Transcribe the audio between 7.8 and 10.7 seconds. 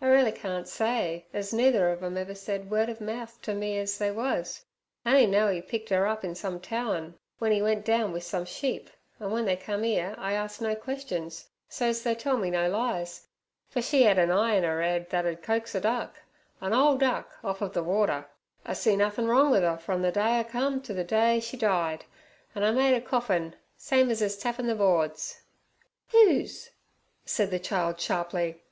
down wi' some sheep, an' w'en they come 'ere I arst